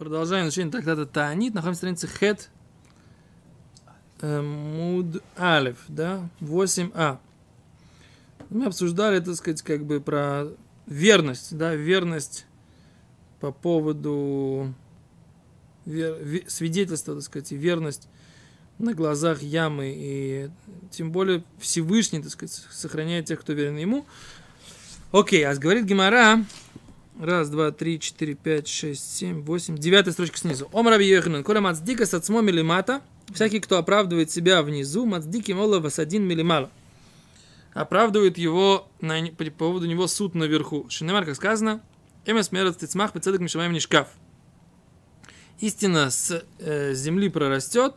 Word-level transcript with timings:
Продолжаем 0.00 0.46
изучение 0.46 0.72
трактата 0.72 1.04
Таанит. 1.04 1.52
Находимся 1.52 1.84
на 1.84 1.96
странице 1.96 2.08
Хет 2.08 2.48
э, 4.22 4.40
Муд 4.40 5.22
Алев, 5.36 5.76
да, 5.88 6.26
8а. 6.40 7.18
Мы 8.48 8.64
обсуждали, 8.64 9.20
так 9.20 9.34
сказать, 9.34 9.60
как 9.60 9.84
бы 9.84 10.00
про 10.00 10.46
верность, 10.86 11.54
да, 11.54 11.74
верность 11.74 12.46
по 13.40 13.52
поводу 13.52 14.72
вер, 15.84 16.16
ве, 16.22 16.44
свидетельства, 16.46 17.16
так 17.16 17.22
сказать, 17.22 17.52
и 17.52 17.56
верность 17.56 18.08
на 18.78 18.94
глазах 18.94 19.42
ямы, 19.42 19.92
и 19.94 20.50
тем 20.90 21.12
более 21.12 21.44
Всевышний, 21.58 22.22
так 22.22 22.30
сказать, 22.30 22.54
сохраняет 22.70 23.26
тех, 23.26 23.38
кто 23.38 23.52
верен 23.52 23.76
ему. 23.76 24.06
Окей, 25.12 25.46
а 25.46 25.54
говорит 25.56 25.84
Гимара, 25.84 26.42
Раз, 27.20 27.50
два, 27.50 27.70
три, 27.70 28.00
четыре, 28.00 28.32
пять, 28.32 28.66
шесть, 28.66 29.14
семь, 29.14 29.42
восемь. 29.42 29.76
Девятая 29.76 30.14
строчка 30.14 30.38
снизу. 30.38 30.70
Ом 30.72 30.88
раби 30.88 31.06
Йоханан. 31.06 31.44
Коля 31.44 31.60
мацдика 31.60 32.06
с 32.06 32.14
отцмом 32.14 32.46
милимата. 32.46 33.02
Всякий, 33.34 33.60
кто 33.60 33.76
оправдывает 33.76 34.30
себя 34.30 34.62
внизу, 34.62 35.04
мацдики 35.04 35.52
мола 35.52 35.80
васадин 35.80 36.26
милимала. 36.26 36.70
Оправдывает 37.74 38.38
его 38.38 38.88
на, 39.02 39.20
по 39.32 39.44
поводу 39.50 39.86
него 39.86 40.06
суд 40.06 40.34
наверху. 40.34 40.86
Шинемар, 40.88 41.26
как 41.26 41.36
сказано, 41.36 41.82
эмес 42.24 42.52
мерат 42.52 42.78
тицмах 42.78 43.12
пецедек 43.12 43.40
не 43.40 43.80
шкаф. 43.80 44.08
Истина 45.58 46.10
с 46.10 46.42
э, 46.58 46.94
земли 46.94 47.28
прорастет, 47.28 47.96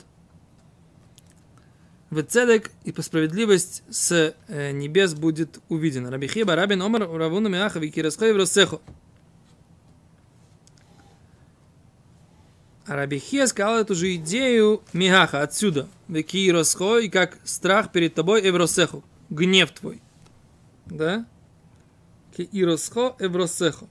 в 2.09 2.21
цедек 2.23 2.71
и 2.83 2.91
по 2.91 3.01
справедливость 3.01 3.83
с 3.89 4.35
э, 4.49 4.71
небес 4.73 5.13
будет 5.13 5.59
увидена. 5.69 6.11
Рабихиба 6.11 6.57
рабин 6.57 6.81
омар 6.81 7.09
равуна 7.09 7.47
миаха 7.47 7.79
викирасхой 7.79 8.33
в 8.33 8.37
А 12.85 12.95
Рабихия 12.95 13.47
сказал 13.47 13.79
эту 13.79 13.95
же 13.95 14.15
идею 14.15 14.83
Мигаха 14.91 15.41
отсюда. 15.41 15.87
Веки 16.09 16.37
и 16.37 17.09
как 17.09 17.37
страх 17.45 17.91
перед 17.91 18.13
тобой 18.13 18.47
Эвросеху. 18.47 19.03
Гнев 19.29 19.71
твой. 19.71 20.01
Да? 20.85 21.25
Ки 22.35 22.47
Иросхо 22.51 23.15
Эвросеху. 23.19 23.87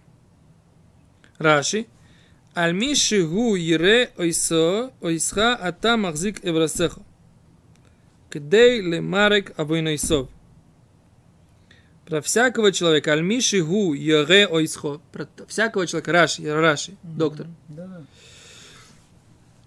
Раши. 1.39 1.87
Альмиши 2.55 3.27
гу 3.27 3.57
ире 3.57 4.11
ойсо 4.19 4.93
ойсха 5.01 5.55
ата 5.55 5.97
махзик 5.97 6.45
Эвросеху. 6.45 7.03
Кдей 8.29 8.83
лемарек 8.83 9.59
авойнойсов. 9.59 10.29
Про 12.05 12.21
всякого 12.21 12.73
человека. 12.73 13.15
Альмиши 13.15 13.62
гу 13.62 13.95
ире 13.95 14.47
ойсхо. 14.47 15.01
Про 15.12 15.27
всякого 15.49 15.87
человека. 15.87 16.12
Раши. 16.12 16.53
Раши. 16.53 16.95
Доктор. 17.03 17.47
Да. 17.69 18.05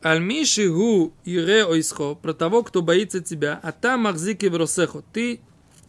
Альмиши 0.06 0.70
гу 0.70 1.14
ире 1.24 1.66
ойсхо, 1.66 2.14
про 2.14 2.36
того, 2.36 2.62
кто 2.62 2.84
боится 2.84 3.22
тебя, 3.22 3.60
а 3.64 3.72
там 3.72 4.02
махзики 4.02 4.46
в 4.46 5.04
ты 5.12 5.40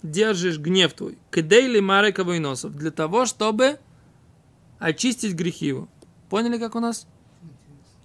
держишь 0.03 0.57
гнев 0.57 0.95
твой. 0.95 1.19
Кедейли 1.31 1.81
марека 1.81 2.25
войносов, 2.25 2.75
для 2.75 2.91
того, 2.91 3.27
чтобы 3.27 3.79
очистить 4.79 5.35
грехи 5.35 5.67
его. 5.67 5.89
Поняли, 6.31 6.57
как 6.57 6.77
у 6.77 6.81
нас? 6.81 7.07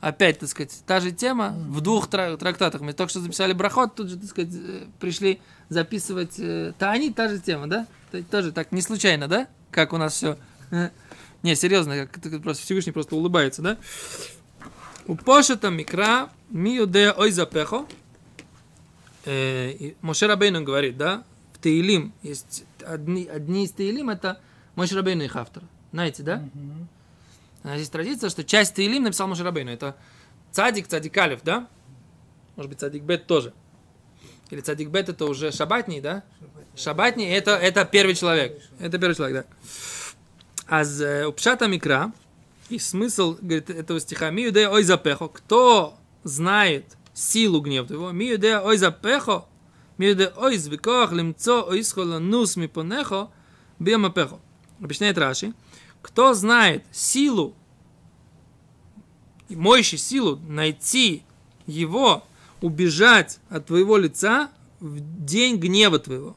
Опять, 0.01 0.39
так 0.39 0.49
сказать, 0.49 0.83
та 0.85 0.99
же 0.99 1.11
тема 1.11 1.55
в 1.69 1.79
двух 1.79 2.09
трактатах. 2.09 2.81
Мы 2.81 2.91
только 2.91 3.09
что 3.09 3.21
записали 3.21 3.53
брахот, 3.53 3.95
тут 3.95 4.09
же, 4.09 4.17
так 4.17 4.29
сказать, 4.29 4.53
э, 4.53 4.87
пришли 4.99 5.39
записывать 5.69 6.37
э, 6.39 6.73
Таани, 6.77 7.13
та 7.13 7.29
же 7.29 7.39
тема, 7.39 7.67
да? 7.67 7.87
Тоже 8.29 8.51
так, 8.51 8.73
не 8.73 8.81
случайно, 8.81 9.29
да? 9.29 9.47
Как 9.69 9.93
у 9.93 9.97
нас 9.97 10.15
все. 10.15 10.37
Не, 11.41 11.55
серьезно, 11.55 12.05
как 12.05 12.43
просто 12.43 12.63
Всевышний 12.63 12.91
просто 12.91 13.15
улыбается, 13.15 13.61
да? 13.61 13.77
Пошета 15.15 15.69
Микра 15.69 16.29
Миюде 16.49 17.11
Ойзапехо. 17.11 17.85
Моше 20.01 20.27
Рабейну 20.27 20.63
говорит, 20.63 20.97
да, 20.97 21.23
в 21.53 21.59
Таилим 21.59 22.13
есть 22.23 22.63
одни, 22.85 23.27
одни 23.27 23.65
из 23.65 23.71
Таилим, 23.71 24.09
это 24.09 24.41
Моше 24.75 24.95
Рабейну 24.95 25.23
их 25.23 25.35
автор. 25.35 25.63
Знаете, 25.91 26.23
да? 26.23 26.43
Mm-hmm. 26.43 27.75
Здесь 27.75 27.89
традиция, 27.89 28.29
что 28.29 28.43
часть 28.43 28.73
Таилим 28.73 29.03
написал 29.03 29.27
Моше 29.27 29.43
Рабейну. 29.43 29.71
Это 29.71 29.95
Цадик, 30.51 30.87
Цадик 30.87 31.15
Алиф, 31.17 31.41
да? 31.43 31.67
Может 32.55 32.69
быть, 32.69 32.79
Цадик 32.79 33.03
Бет 33.03 33.27
тоже. 33.27 33.53
Или 34.49 34.61
Цадик 34.61 34.89
Бет 34.89 35.09
это 35.09 35.25
уже 35.25 35.51
Шабатний, 35.51 36.01
да? 36.01 36.23
Шабатний 36.75 37.29
это, 37.29 37.51
это 37.51 37.85
первый 37.85 38.15
человек. 38.15 38.59
Это 38.79 38.97
первый 38.97 39.13
человек, 39.15 39.45
да. 39.45 39.71
А 40.67 40.83
с 40.83 41.27
Упшата 41.27 41.67
Микра, 41.67 42.11
и 42.71 42.79
смысл 42.79 43.37
говорит, 43.41 43.69
этого 43.69 43.99
стиха 43.99 44.29
«Миюде 44.29 44.67
ой 44.67 44.83
запехо» 44.83 45.27
Кто 45.27 45.97
знает 46.23 46.97
силу 47.13 47.61
гнева 47.61 47.87
твоего? 47.87 48.11
«Миюде 48.11 48.57
ой 48.57 48.77
запехо» 48.77 49.45
«Миюде 49.97 50.31
ой 50.35 50.57
звикох 50.57 51.11
лимцо 51.11 51.65
ой 51.67 51.83
схола 51.83 52.19
нус 52.19 52.55
мипонехо» 52.55 53.29
«Биомапехо» 53.79 54.39
Объясняет 54.79 55.17
Раши. 55.17 55.53
Кто 56.01 56.33
знает 56.33 56.83
силу, 56.91 57.55
моющий 59.49 59.99
силу, 59.99 60.37
найти 60.47 61.23
его, 61.67 62.23
убежать 62.61 63.39
от 63.49 63.67
твоего 63.67 63.97
лица 63.97 64.49
в 64.79 64.99
день 65.23 65.57
гнева 65.57 65.99
твоего. 65.99 66.35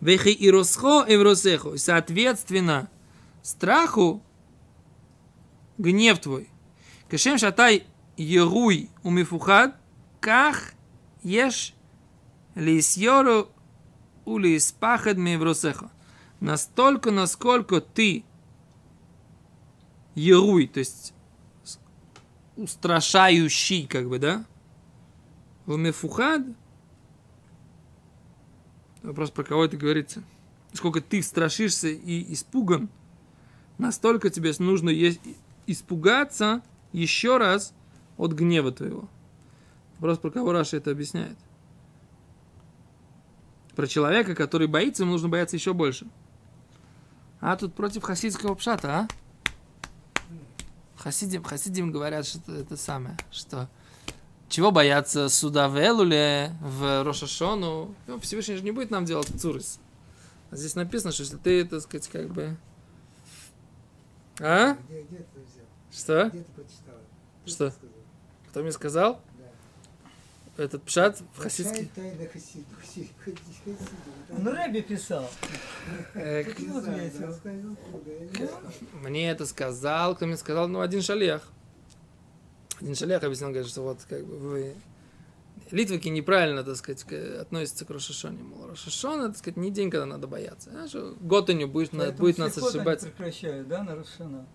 Вехи 0.00 0.28
и 0.28 0.50
росхо 0.50 1.04
и 1.04 1.16
вросехо. 1.16 1.76
Соответственно, 1.76 2.88
страху 3.42 4.22
гнев 5.78 6.18
твой. 6.18 6.50
Кашем 7.08 7.38
шатай 7.38 7.86
еруй 8.16 8.90
умифухад, 9.02 9.76
ках 10.20 10.74
еш 11.22 11.74
лисьору 12.54 13.48
улиспахад 14.24 15.16
мевросеха. 15.16 15.90
Настолько, 16.40 17.10
насколько 17.10 17.80
ты 17.80 18.24
еруй, 20.14 20.66
то 20.66 20.80
есть 20.80 21.14
устрашающий, 22.56 23.86
как 23.86 24.08
бы, 24.08 24.18
да? 24.18 24.44
Умифухад. 25.66 26.42
Вопрос, 29.02 29.30
про 29.30 29.44
кого 29.44 29.64
это 29.64 29.76
говорится. 29.76 30.22
Сколько 30.72 31.00
ты 31.00 31.22
страшишься 31.22 31.88
и 31.88 32.32
испуган, 32.32 32.88
настолько 33.78 34.28
тебе 34.28 34.52
нужно 34.58 34.90
есть 34.90 35.20
испугаться 35.70 36.62
еще 36.92 37.36
раз 37.36 37.74
от 38.16 38.32
гнева 38.32 38.72
твоего. 38.72 39.08
Вопрос, 39.98 40.18
про 40.18 40.30
кого 40.30 40.52
Раша 40.52 40.76
это 40.76 40.90
объясняет. 40.90 41.36
Про 43.76 43.86
человека, 43.86 44.34
который 44.34 44.66
боится, 44.66 45.04
ему 45.04 45.12
нужно 45.12 45.28
бояться 45.28 45.56
еще 45.56 45.72
больше. 45.72 46.06
А 47.40 47.56
тут 47.56 47.74
против 47.74 48.02
хасидского 48.02 48.54
пшата, 48.54 48.88
а? 48.90 49.08
Хасидим, 50.96 51.44
хасидим 51.44 51.92
говорят, 51.92 52.26
что 52.26 52.52
это 52.52 52.76
самое, 52.76 53.16
что 53.30 53.68
чего 54.48 54.72
бояться 54.72 55.28
суда 55.28 55.68
в 55.68 55.76
Элуле, 55.76 56.56
в 56.60 57.04
Рошашону? 57.04 57.94
Ну, 58.06 58.18
Всевышний 58.18 58.56
же 58.56 58.64
не 58.64 58.72
будет 58.72 58.90
нам 58.90 59.04
делать 59.04 59.28
цурис. 59.40 59.78
А 60.50 60.56
здесь 60.56 60.74
написано, 60.74 61.12
что 61.12 61.22
если 61.22 61.36
ты, 61.36 61.64
так 61.64 61.82
сказать, 61.82 62.08
как 62.08 62.28
бы... 62.30 62.56
А? 64.40 64.76
Где, 64.88 65.02
где? 65.02 65.26
Что? 65.98 66.30
Что? 67.44 67.72
Кто 68.50 68.62
мне 68.62 68.70
сказал? 68.70 69.20
Да. 70.56 70.62
Этот 70.62 70.84
пшат 70.84 71.20
в 71.34 71.40
хасидский. 71.40 71.90
Ну, 74.30 74.52
Рэби 74.52 74.80
писал. 74.80 75.28
Э. 76.14 76.44
Мне 78.92 79.30
это 79.30 79.44
сказал, 79.44 80.14
кто 80.14 80.26
мне 80.26 80.36
сказал, 80.36 80.68
ну, 80.68 80.80
один 80.80 81.02
шалех. 81.02 81.42
Один 82.80 82.94
шалех 82.94 83.24
объяснил, 83.24 83.48
говорит, 83.48 83.68
что 83.68 83.82
вот 83.82 83.98
как 84.08 84.24
бы 84.24 84.38
вы... 84.38 84.74
Литвики 85.72 86.08
неправильно, 86.08 86.62
так 86.62 86.76
сказать, 86.76 87.04
относятся 87.40 87.84
к 87.84 87.90
Рошашоне. 87.90 88.42
Мол, 88.42 88.68
Рошашона, 88.68 89.28
так 89.28 89.36
сказать, 89.36 89.56
не 89.56 89.70
день, 89.70 89.90
когда 89.90 90.06
надо 90.06 90.26
бояться. 90.28 90.70
А 90.72 90.88
что 90.88 91.14
Готаню 91.20 91.66
будет, 91.66 91.92
на- 91.92 92.12
будет 92.12 92.38
нас 92.38 92.56
ошибать. 92.56 93.00
прекращают, 93.00 93.66
да, 93.68 93.82
на 93.82 93.96
Рошана? 93.96 94.46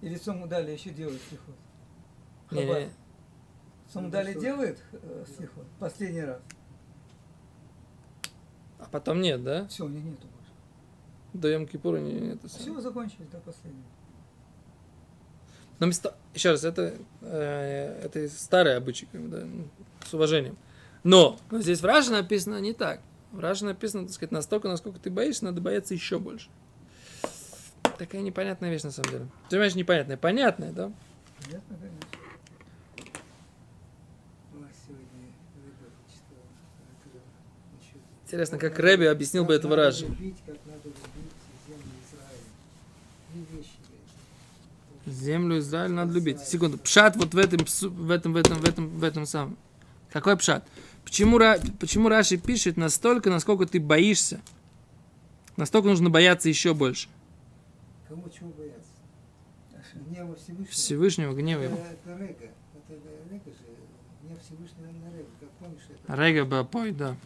Или 0.00 0.16
Сомудали 0.16 0.72
еще 0.72 0.90
делают 0.90 1.20
слихот? 1.28 1.54
Не, 2.50 2.64
не. 2.64 2.90
Сомудали 3.92 4.32
что? 4.32 4.40
делает 4.40 4.82
э, 4.92 5.24
слихот? 5.36 5.66
Последний 5.78 6.22
раз. 6.22 6.40
А 8.78 8.84
потом 8.90 9.20
нет, 9.20 9.42
да? 9.42 9.66
Все, 9.68 9.84
у 9.84 9.88
них 9.88 10.04
нету 10.04 10.26
больше. 10.28 10.52
До 11.32 11.48
Йом 11.48 11.66
Кипура 11.66 11.98
не, 11.98 12.12
не 12.12 12.28
это. 12.34 12.48
Все, 12.48 12.80
закончились 12.80 13.28
до 13.28 13.38
последнего. 13.38 13.84
Но 15.78 15.86
место... 15.86 16.16
Еще 16.34 16.50
раз, 16.50 16.64
это, 16.64 16.94
э, 17.22 18.00
это 18.04 18.28
старый 18.28 18.76
обычай, 18.76 19.06
как 19.10 19.20
бы, 19.20 19.28
да, 19.28 19.44
ну, 19.44 19.68
с 20.04 20.14
уважением. 20.14 20.56
Но, 21.02 21.38
но 21.50 21.60
здесь 21.60 21.80
в 21.80 21.84
Раше 21.84 22.10
написано 22.10 22.60
не 22.60 22.72
так. 22.72 23.00
В 23.32 23.40
Раше 23.40 23.64
написано, 23.64 24.04
так 24.04 24.12
сказать, 24.12 24.32
настолько, 24.32 24.68
насколько 24.68 24.98
ты 25.00 25.10
боишься, 25.10 25.44
надо 25.44 25.60
бояться 25.60 25.94
еще 25.94 26.18
больше. 26.18 26.50
Такая 27.98 28.22
непонятная 28.22 28.70
вещь, 28.70 28.82
на 28.82 28.90
самом 28.90 29.10
деле. 29.10 29.24
Ты 29.48 29.50
понимаешь, 29.50 29.74
непонятная. 29.74 30.16
Понятная, 30.16 30.72
да? 30.72 30.92
Понятно, 31.44 31.76
конечно. 31.76 31.98
Это 38.24 38.36
Интересно, 38.36 38.58
как 38.58 38.78
Рэби 38.78 39.06
объяснил 39.06 39.44
бы 39.44 39.54
Как 39.54 39.60
это 39.60 39.68
надо 39.68 39.80
выражи. 39.80 40.06
любить, 40.06 40.36
как 40.46 40.56
надо 40.66 40.84
любить 40.84 41.28
землю 45.06 45.58
Израиля. 45.58 45.92
Надо 45.92 46.12
любить. 46.12 46.40
Секунду. 46.40 46.78
Пшат 46.78 47.16
вот 47.16 47.34
в 47.34 47.38
этом, 47.38 47.60
в 47.64 48.10
этом, 48.10 48.32
в 48.32 48.36
этом, 48.36 48.58
в 48.58 48.64
этом, 48.64 48.88
в 48.88 49.04
этом 49.04 49.26
самом. 49.26 49.56
Какой 50.12 50.36
пшат? 50.36 50.66
Почему, 51.04 51.38
почему 51.78 52.08
Раши 52.08 52.36
пишет 52.36 52.76
настолько, 52.76 53.30
насколько 53.30 53.66
ты 53.66 53.80
боишься? 53.80 54.40
Настолько 55.56 55.88
нужно 55.88 56.10
бояться 56.10 56.48
еще 56.48 56.74
больше. 56.74 57.08
Кому 58.08 58.28
чего 58.30 58.50
бояться? 58.50 58.90
Гнева 59.94 60.34
Всевышнего. 60.36 60.66
Всевышнего 60.70 61.32
гнева 61.34 61.62
его. 61.62 61.76
это 61.76 62.16
Рега. 62.18 62.50
Это 62.74 62.94
Рега 63.30 63.50
же. 63.50 63.64
Гнев 64.22 64.38
Всевышнего 64.42 64.86
на 64.86 65.16
Рега. 65.16 65.28
Как 65.40 65.48
помнишь 65.50 65.82
это? 65.90 66.14
Рега 66.16 66.44
Бапой, 66.44 66.92
да. 66.92 67.16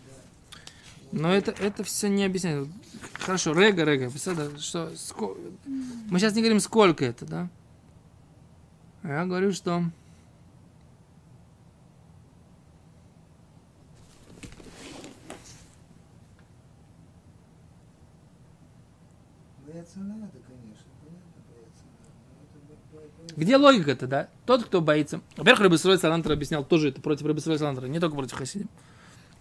Но 1.13 1.33
это, 1.33 1.51
это 1.53 1.85
все 1.85 2.09
не 2.09 2.25
объясняет. 2.25 2.69
Хорошо, 3.15 3.53
Рега, 3.53 3.85
Рега. 3.85 4.11
Что, 4.59 4.91
ско- 4.97 5.37
Мы 6.11 6.19
сейчас 6.19 6.35
не 6.35 6.41
говорим, 6.41 6.61
сколько 6.61 7.05
это, 7.05 7.27
да? 7.27 7.49
Я 9.03 9.25
говорю, 9.27 9.53
что... 9.53 9.85
Бояться 19.83 19.99
надо, 19.99 20.31
конечно. 20.47 20.87
Понятно, 21.01 21.43
бояться 21.49 21.83
надо. 22.87 23.25
Это 23.27 23.41
Где 23.41 23.57
логика-то, 23.57 24.07
да? 24.07 24.29
Тот, 24.47 24.65
кто 24.65 24.81
боится. 24.81 25.21
Во-первых, 25.37 25.61
Рабисроль 25.63 25.99
Салантра 25.99 26.35
объяснял 26.35 26.65
тоже 26.65 26.91
это 26.91 27.01
против 27.01 27.27
Рабисроль 27.27 27.59
Салантра, 27.59 27.87
не 27.87 27.99
только 27.99 28.15
против 28.15 28.37
Хасидим. 28.37 28.69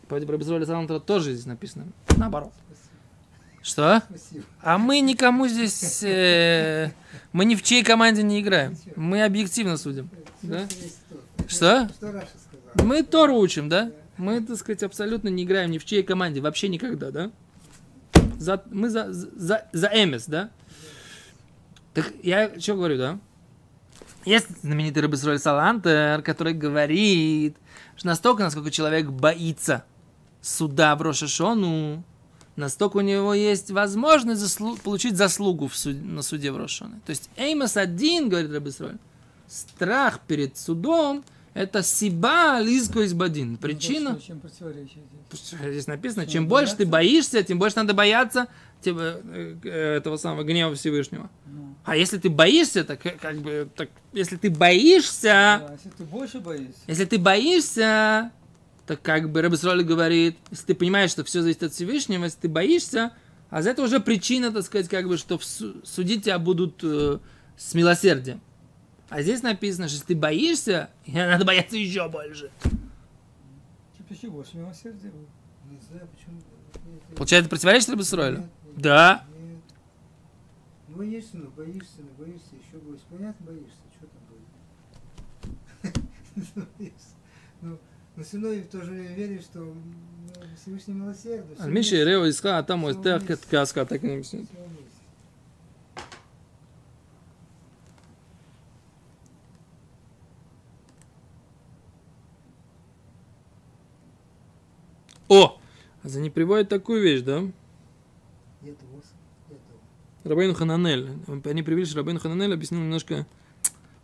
Против 0.08 0.30
Рабисроль 0.30 0.66
Салантра 0.66 1.00
тоже 1.00 1.34
здесь 1.34 1.46
написано. 1.46 1.86
Наоборот. 2.18 2.52
Что? 3.62 4.02
Спасибо. 4.10 4.46
А 4.62 4.80
мы 4.80 5.00
никому 5.02 5.48
здесь... 5.48 6.02
э, 6.02 6.92
мы 7.34 7.46
ни 7.46 7.54
в 7.54 7.62
чьей 7.62 7.84
команде 7.84 8.24
не 8.24 8.42
играем. 8.42 8.76
Мы 8.96 9.24
объективно 9.24 9.78
судим. 9.78 10.10
Да? 10.42 10.62
Есть 10.62 11.02
то. 11.08 11.48
Что? 11.48 11.90
Что 11.90 12.12
Раша 12.12 12.30
сказал? 12.48 12.88
Мы 12.88 13.04
Тору 13.04 13.36
учим, 13.36 13.70
да? 13.70 13.92
Мы, 14.18 14.42
так 14.42 14.58
сказать, 14.58 14.82
абсолютно 14.82 15.30
не 15.30 15.44
играем 15.44 15.70
ни 15.70 15.78
в 15.78 15.86
чьей 15.86 16.02
команде. 16.02 16.42
Вообще 16.42 16.68
никогда, 16.68 17.12
да? 17.12 17.32
За, 18.42 18.64
мы 18.72 18.90
за, 18.90 19.14
за, 19.14 19.68
за 19.72 19.88
Эмес, 19.94 20.26
да? 20.26 20.50
Так 21.94 22.12
я 22.24 22.60
что 22.60 22.74
говорю, 22.74 22.98
да? 22.98 23.20
Есть 24.26 24.48
знаменитый 24.64 25.04
Рабисроль 25.04 25.38
Салантер, 25.38 26.24
который 26.24 26.54
говорит, 26.54 27.56
что 27.96 28.08
настолько, 28.08 28.42
насколько 28.42 28.72
человек 28.72 29.10
боится 29.10 29.84
суда 30.42 30.96
в 30.96 31.04
Рошашону, 31.04 32.04
настолько 32.56 32.98
у 32.98 33.02
него 33.02 33.36
есть 33.36 33.70
возможность 33.70 34.42
заслу- 34.42 34.82
получить 34.82 35.18
заслугу 35.18 35.68
в 35.68 35.76
суд- 35.78 36.04
на 36.04 36.24
суде 36.24 36.52
в 36.52 36.58
Рошашоне. 36.58 37.00
То 37.06 37.12
есть 37.12 37.30
Эймос 37.38 37.78
один, 37.78 38.30
говорит 38.30 38.52
Рабисроль, 38.52 38.98
страх 39.48 40.20
перед 40.22 40.58
судом– 40.58 41.24
это 41.54 41.84
сиба 41.84 42.60
лизко 42.62 43.06
избадин. 43.06 43.58
Причина, 43.58 44.18
Ну, 44.28 44.36
противоречие 44.40 45.04
здесь? 45.72 45.88
написано, 45.88 46.26
чем 46.26 46.48
больше 46.48 46.76
ты 46.78 46.86
боишься, 46.86 47.44
тем 47.44 47.60
больше 47.60 47.78
надо 47.78 47.94
бояться 47.94 48.48
тебя, 48.82 49.18
э, 49.24 49.56
э, 49.64 49.98
этого 49.98 50.18
самого 50.18 50.44
гнева 50.44 50.74
Всевышнего. 50.76 51.30
Ну, 51.46 51.76
А 51.84 51.96
если 51.96 52.18
ты 52.18 52.30
боишься, 52.30 52.84
так 52.84 53.06
э, 53.06 53.18
как 53.22 53.38
бы, 53.38 53.68
так, 53.76 53.90
если 54.14 54.38
ты 54.38 54.50
боишься, 54.50 55.62
да, 55.68 55.74
если 55.74 55.90
ты 55.90 56.04
больше 56.04 56.40
боишься, 56.40 56.80
если 56.88 57.06
ты 57.06 57.18
боишься, 57.18 58.32
так 58.88 59.02
как 59.02 59.30
бы 59.30 59.42
Рабисроли 59.42 59.84
говорит, 59.84 60.38
если 60.52 60.68
ты 60.68 60.76
понимаешь, 60.76 61.12
что 61.12 61.24
все 61.24 61.42
зависит 61.42 61.64
от 61.64 61.74
Всевышнего, 61.74 62.24
если 62.24 62.40
ты 62.40 62.50
боишься, 62.50 63.12
а 63.50 63.62
за 63.62 63.72
это 63.72 63.84
уже 63.84 64.00
причина, 64.00 64.52
так 64.52 64.64
сказать, 64.64 64.88
как 64.88 65.08
бы, 65.08 65.18
что 65.18 65.40
судить 65.84 66.24
тебя 66.26 66.40
будут 66.40 66.80
э, 66.84 67.20
с 67.58 67.74
милосердием. 67.74 68.42
А 69.12 69.22
здесь 69.22 69.44
написано, 69.44 69.90
что 69.90 69.96
если 69.96 70.08
ты 70.08 70.16
боишься, 70.16 70.90
надо 71.06 71.44
бояться 71.44 71.76
еще 71.76 72.08
больше. 72.08 72.50
еще 74.10 74.30
больше 74.30 74.56
милосердия 74.56 75.10
будет. 75.10 75.28
Не 75.70 75.78
знаю, 75.82 76.08
почему. 76.16 76.40
Получается, 77.18 77.50
противоречит? 77.50 77.90
Нет, 77.90 77.98
нет, 78.38 78.50
Да. 78.78 79.26
Нет. 79.38 79.60
Боишься, 80.96 81.38
ну 81.38 81.50
боишься, 81.50 81.98
ну 81.98 82.10
боишься, 82.18 82.56
еще 82.56 82.78
боишься. 82.78 83.06
Понятно, 83.10 83.46
боишься, 83.46 83.80
что 83.98 84.08
там 84.08 84.22
будет? 86.54 86.68
Боишься. 86.78 86.96
Ну, 87.64 87.78
но 88.16 88.24
все 88.24 88.38
равно 88.38 88.54
и 88.54 88.62
в 88.64 88.68
то 88.70 88.82
же 88.82 88.90
время 88.90 89.14
веришь, 89.14 89.44
что 89.44 89.60
ну, 89.60 89.76
Всевышний 90.60 90.96
милосердный. 90.96 91.70
Миша 91.70 91.98
Рео 91.98 92.28
иска, 92.28 92.58
а 92.58 92.64
там 92.64 92.82
вот 92.82 93.04
так 93.04 93.24
каска, 93.52 93.86
так 93.86 94.04
и 94.04 94.08
написано. 94.08 94.48
О! 105.32 105.58
А 106.04 106.10
за 106.10 106.20
не 106.20 106.30
приводит 106.30 106.68
такую 106.68 107.02
вещь, 107.02 107.22
да? 107.22 107.42
Рабейну 110.26 110.54
Хананель. 110.54 111.10
Они 111.46 111.64
привели, 111.64 111.86
что 111.86 112.00
Рабейну 112.00 112.20
Хананель 112.20 112.54
объяснил 112.54 112.82
немножко 112.82 113.26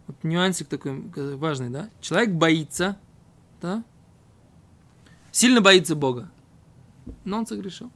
вот 0.07 0.23
нюансик 0.23 0.69
такой 0.69 1.03
э, 1.17 1.35
важный, 1.35 1.69
да? 1.69 1.89
Человек 1.99 2.29
боится, 2.31 2.97
да? 3.61 3.83
Сильно 5.33 5.59
боится 5.59 5.97
Бога. 5.97 6.31
Но 7.25 7.39
он 7.39 7.45
согрешил. 7.45 7.91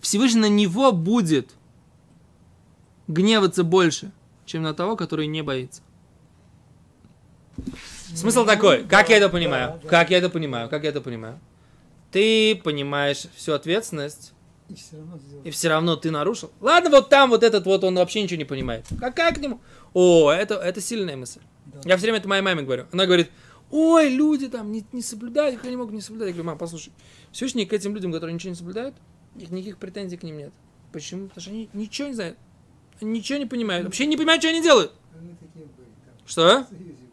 Всевышний 0.00 0.40
на 0.40 0.48
него 0.48 0.90
будет 0.90 1.54
гневаться 3.06 3.62
больше, 3.62 4.10
чем 4.46 4.64
на 4.64 4.74
того, 4.74 4.96
который 4.96 5.28
не 5.28 5.42
боится. 5.42 5.80
Смысл 8.14 8.44
такой, 8.44 8.84
как 8.84 9.08
я 9.08 9.16
это 9.16 9.28
понимаю? 9.28 9.80
Как 9.88 10.10
я 10.10 10.18
это 10.18 10.30
понимаю? 10.30 10.68
Как 10.68 10.84
я 10.84 10.90
это 10.90 11.00
понимаю? 11.00 11.38
Ты 12.10 12.54
понимаешь 12.56 13.26
всю 13.34 13.52
ответственность, 13.52 14.32
И 14.68 14.74
все 14.74 14.96
равно 14.96 15.18
и 15.42 15.50
все 15.50 15.68
равно 15.68 15.96
ты 15.96 16.10
нарушил. 16.10 16.50
Ладно, 16.60 16.90
вот 16.90 17.08
там 17.08 17.30
вот 17.30 17.42
этот 17.42 17.66
вот, 17.66 17.82
он 17.82 17.96
вообще 17.96 18.22
ничего 18.22 18.38
не 18.38 18.44
понимает. 18.44 18.86
Какая 19.00 19.32
к 19.32 19.38
нему? 19.38 19.60
О, 19.94 20.30
это, 20.30 20.54
это 20.54 20.80
сильная 20.80 21.16
мысль. 21.16 21.40
Да. 21.66 21.80
Я 21.84 21.96
все 21.96 22.06
время 22.06 22.18
это 22.18 22.28
моей 22.28 22.42
маме 22.42 22.62
говорю. 22.62 22.86
Она 22.92 23.06
говорит, 23.06 23.30
ой, 23.70 24.08
люди 24.10 24.48
там 24.48 24.70
не, 24.70 24.84
не 24.92 25.02
соблюдают, 25.02 25.56
как 25.56 25.66
они 25.66 25.76
могут 25.76 25.92
не 25.92 26.00
соблюдать. 26.00 26.28
Я 26.28 26.34
говорю, 26.34 26.46
мам, 26.46 26.58
послушай, 26.58 26.92
Всевышний 27.32 27.66
к 27.66 27.72
этим 27.72 27.94
людям, 27.94 28.12
которые 28.12 28.32
ничего 28.32 28.50
не 28.50 28.56
соблюдают, 28.56 28.94
их 29.36 29.50
никаких 29.50 29.78
претензий 29.78 30.16
к 30.16 30.22
ним 30.22 30.38
нет. 30.38 30.52
Почему? 30.92 31.26
Потому 31.26 31.42
что 31.42 31.50
они 31.50 31.68
ничего 31.72 32.08
не 32.08 32.14
знают. 32.14 32.38
Они 33.00 33.10
ничего 33.10 33.38
не 33.38 33.46
понимают. 33.46 33.84
Вообще 33.84 34.06
не 34.06 34.16
понимают, 34.16 34.40
что 34.40 34.50
они 34.50 34.62
делают. 34.62 34.92
Что? 36.26 36.42
В 36.42 36.68
Союзе 36.68 36.70
были 36.70 36.92
такие. 36.92 37.04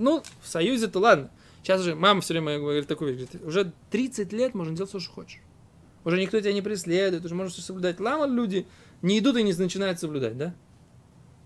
Ну, 0.00 0.22
в 0.40 0.48
Союзе-то 0.48 0.98
ладно. 0.98 1.30
Сейчас 1.62 1.82
уже 1.82 1.94
мама 1.94 2.22
все 2.22 2.32
время 2.32 2.58
говорит 2.58 2.86
такую 2.86 3.14
вещь. 3.14 3.28
Говорит, 3.28 3.46
уже 3.46 3.72
30 3.90 4.32
лет 4.32 4.54
можно 4.54 4.74
делать 4.74 4.88
все, 4.88 4.98
что 4.98 5.12
хочешь. 5.12 5.40
Уже 6.04 6.18
никто 6.18 6.40
тебя 6.40 6.54
не 6.54 6.62
преследует, 6.62 7.24
уже 7.24 7.34
можешь 7.34 7.52
все 7.52 7.62
соблюдать. 7.62 8.00
Лама 8.00 8.26
люди 8.26 8.66
не 9.02 9.18
идут 9.18 9.36
и 9.36 9.42
не 9.42 9.52
начинают 9.52 10.00
соблюдать, 10.00 10.38
да? 10.38 10.54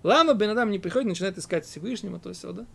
Лама 0.05 0.35
Бенадам 0.35 0.71
не 0.71 0.79
приходит, 0.79 1.09
начинает 1.09 1.37
искать 1.37 1.67
Всевышнего, 1.67 2.21
то 2.21 2.33
все, 2.33 2.53
да? 2.53 2.67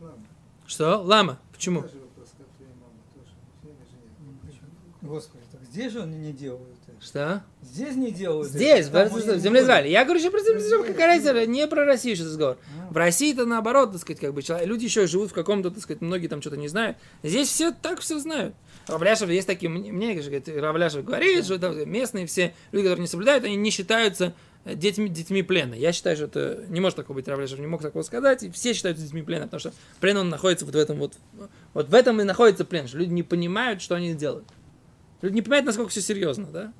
Ладно. 0.00 0.26
Что? 0.66 1.02
Лама. 1.02 1.38
Почему? 1.52 1.82
Же? 1.82 1.90
Господи, 5.00 5.44
так 5.50 5.62
здесь 5.64 5.92
же 5.92 6.02
они 6.02 6.18
не 6.18 6.32
делают 6.32 6.68
это. 6.68 6.69
Что? 7.02 7.42
Здесь 7.62 7.96
не 7.96 8.10
делают 8.10 8.48
Здесь, 8.48 8.88
в, 8.88 8.92
Там 8.92 9.08
в 9.08 9.38
земле 9.38 9.62
Израиля. 9.62 9.88
Я 9.88 10.04
говорю 10.04 10.20
еще 10.20 10.30
про 10.30 10.40
землю 10.40 10.60
Израиля, 10.60 10.86
какая 10.86 11.06
разница, 11.06 11.46
не 11.46 11.66
про 11.66 11.86
Россию 11.86 12.14
сейчас 12.14 12.26
разговор. 12.26 12.58
А. 12.78 12.92
В 12.92 12.96
России 12.96 13.32
это 13.32 13.46
наоборот, 13.46 13.92
так 13.92 14.02
сказать, 14.02 14.20
как 14.20 14.34
бы 14.34 14.42
человек, 14.42 14.68
люди 14.68 14.84
еще 14.84 15.06
живут 15.06 15.30
в 15.30 15.32
каком-то, 15.32 15.70
так 15.70 15.82
сказать, 15.82 16.02
многие 16.02 16.28
там 16.28 16.42
что-то 16.42 16.58
не 16.58 16.68
знают. 16.68 16.98
Здесь 17.22 17.48
все 17.48 17.72
так 17.72 18.00
все 18.00 18.18
знают. 18.18 18.54
Равляшев 18.86 19.30
есть 19.30 19.46
такие, 19.46 19.70
мне, 19.70 19.90
мне, 19.92 20.08
конечно, 20.08 20.30
говорит, 20.30 20.48
Равляшев 20.48 21.04
говорит, 21.04 21.44
что 21.46 21.56
да, 21.56 21.70
местные 21.70 22.26
все 22.26 22.54
люди, 22.70 22.84
которые 22.84 23.02
не 23.02 23.08
соблюдают, 23.08 23.44
они 23.44 23.56
не 23.56 23.70
считаются 23.70 24.34
э, 24.66 24.74
детьми, 24.74 25.08
детьми 25.08 25.42
плена. 25.42 25.74
Я 25.74 25.92
считаю, 25.92 26.16
что 26.16 26.26
это 26.26 26.64
не 26.68 26.80
может 26.80 26.96
такого 26.96 27.16
быть, 27.16 27.28
Равляшев 27.28 27.58
не 27.58 27.66
мог 27.66 27.80
такого 27.80 28.02
сказать, 28.02 28.42
и 28.42 28.50
все 28.50 28.74
считаются 28.74 29.02
детьми 29.02 29.22
плена, 29.22 29.44
потому 29.44 29.60
что 29.60 29.72
плен, 30.00 30.18
он 30.18 30.28
находится 30.28 30.66
вот 30.66 30.74
в 30.74 30.78
этом 30.78 30.98
вот, 30.98 31.14
вот 31.72 31.88
в 31.88 31.94
этом 31.94 32.20
и 32.20 32.24
находится 32.24 32.66
плен, 32.66 32.88
что 32.88 32.98
люди 32.98 33.12
не 33.12 33.22
понимают, 33.22 33.80
что 33.80 33.94
они 33.94 34.12
делают. 34.12 34.46
Люди 35.22 35.34
не 35.34 35.42
понимают, 35.42 35.66
насколько 35.66 35.90
все 35.90 36.00
серьезно, 36.00 36.46
да? 36.46 36.72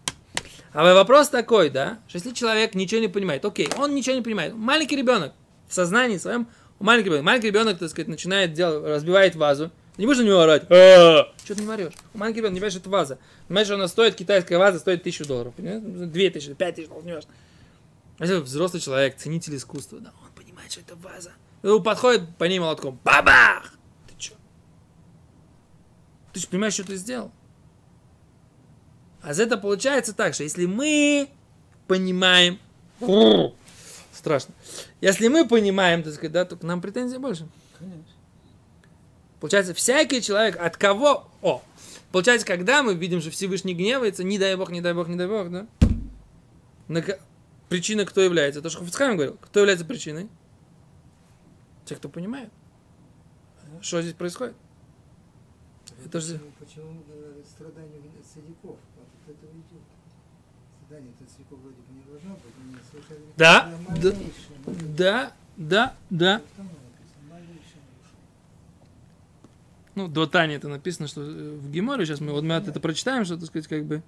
А 0.73 0.95
вопрос 0.95 1.29
такой, 1.29 1.69
да, 1.69 1.99
что 2.07 2.19
если 2.19 2.31
человек 2.33 2.75
ничего 2.75 3.01
не 3.01 3.09
понимает, 3.09 3.45
окей, 3.45 3.69
он 3.77 3.95
ничего 3.95 4.15
не 4.15 4.23
понимает, 4.23 4.55
маленький 4.55 4.97
ребенок 4.97 5.33
в 5.67 5.75
сознании 5.75 6.17
своем, 6.19 6.47
маленький 6.79 7.07
ребенок, 7.07 7.25
маленький 7.25 7.49
ребенок, 7.49 7.79
так 7.79 7.91
сказать, 7.91 8.09
начинает 8.09 8.53
делать, 8.53 8.85
разбивает 8.85 9.35
вазу, 9.35 9.73
не 9.97 10.07
можешь 10.07 10.23
на 10.23 10.29
него 10.29 10.41
орать, 10.41 10.63
что 10.65 11.55
ты 11.55 11.63
не 11.63 11.69
орешь? 11.69 11.93
Маленький 12.15 12.39
ребенок, 12.39 12.55
не 12.55 12.61
понимаешь, 12.61 12.73
что 12.73 12.81
это 12.81 12.91
ваза. 12.91 13.19
Понимаешь, 13.49 13.67
что 13.67 13.75
она 13.75 13.89
стоит, 13.89 14.15
китайская 14.15 14.59
ваза 14.59 14.79
стоит 14.79 15.03
тысячу 15.03 15.27
долларов, 15.27 15.55
понимаешь? 15.55 15.83
Две 15.83 16.31
тысячи, 16.31 16.55
пять 16.55 16.77
тысяч 16.77 16.87
долларов, 16.89 17.07
не 17.07 17.15
важно. 17.15 17.31
Если 18.21 18.37
взрослый 18.37 18.81
человек, 18.81 19.17
ценитель 19.17 19.57
искусства, 19.57 19.99
да, 19.99 20.13
он 20.23 20.31
понимает, 20.33 20.71
что 20.71 20.83
это 20.83 20.95
ваза. 20.95 21.33
И 21.63 21.67
он 21.67 21.83
подходит 21.83 22.37
по 22.37 22.45
ней 22.45 22.61
молотком. 22.61 23.01
Бабах! 23.03 23.75
Ты 24.09 24.15
чё? 24.19 24.35
Ты 26.33 26.41
же 26.41 26.47
понимаешь, 26.47 26.75
что 26.75 26.85
ты 26.85 26.97
сделал? 26.97 27.33
А 29.23 29.35
за 29.35 29.43
это 29.43 29.59
получается 29.59 30.15
так, 30.15 30.35
что 30.35 30.45
если 30.45 30.67
мы 30.67 31.29
понимаем, 31.87 32.59
страшно, 34.13 34.55
если 35.01 35.29
мы 35.29 35.47
понимаем, 35.47 36.03
так 36.03 36.15
сказать, 36.15 36.33
да, 36.33 36.45
то 36.45 36.57
к 36.57 36.63
нам 36.63 36.81
претензий 36.81 37.19
больше. 37.19 37.49
Конечно. 37.79 38.05
Получается, 39.41 39.75
всякий 39.75 40.21
человек, 40.21 40.57
от 40.61 40.77
кого... 40.77 41.29
О, 41.43 41.63
получается, 42.13 42.47
когда 42.47 42.83
мы 42.83 42.95
видим, 42.95 43.21
что 43.21 43.31
Всевышний 43.31 43.75
гневается, 43.75 44.25
не 44.25 44.39
дай 44.39 44.55
Бог, 44.57 44.71
не 44.71 44.81
дай 44.81 44.93
Бог, 44.93 45.09
не 45.09 45.17
дай 45.17 45.27
Бог, 45.27 45.51
да? 45.51 45.67
На 46.89 47.03
Причина 47.71 48.05
кто 48.05 48.21
является? 48.21 48.61
То, 48.63 48.69
что 48.69 48.81
Хафицхайм 48.81 49.15
говорил. 49.15 49.39
Кто 49.41 49.61
является 49.61 49.85
причиной? 49.85 50.29
Те, 51.85 51.95
кто 51.95 52.09
понимает. 52.09 52.51
Что 53.81 54.03
здесь 54.03 54.15
происходит? 54.15 54.57
Это 56.05 56.21
же... 56.21 56.41
Почему, 56.59 57.01
говорят, 57.09 57.47
страдания 57.47 58.01
садиков? 58.35 58.77
Этого 59.31 59.51
идет. 59.51 59.83
От 61.23 61.31
садиков 61.31 61.59
вроде 61.61 61.77
бы 61.77 61.95
не 61.95 62.03
должно 62.03 62.35
быть, 62.35 62.53
но 62.59 62.71
не 62.71 62.79
совершенно 62.91 63.27
Да, 63.37 63.73
да. 64.97 65.33
Да, 65.57 65.95
да. 66.11 66.43
Ну, 69.95 70.09
до 70.09 70.27
Тани 70.27 70.55
это 70.55 70.69
написано, 70.69 71.09
что 71.09 71.21
э, 71.21 71.57
в 71.57 71.71
Геморе, 71.71 72.07
сейчас 72.07 72.21
мы 72.21 72.33
вот 72.33 72.43
мы 72.43 72.55
это 72.55 72.81
прочитаем, 72.81 73.25
что, 73.25 73.37
так 73.37 73.47
сказать, 73.47 73.69
как 73.69 73.85
бы, 73.85 74.03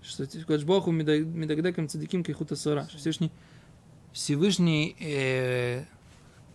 что 0.00 0.26
Кодж 0.46 0.64
Богу 0.64 0.90
Медагдекам 0.90 1.88
Цадиким 1.88 2.24
Кайхута 2.24 2.56
Сора. 2.56 2.88
Всевышний, 2.96 3.30
Всевышний 4.12 4.96
э, 5.00 5.84